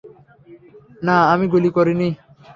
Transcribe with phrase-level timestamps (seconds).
[1.01, 2.09] না, আমি গুলি করিনি!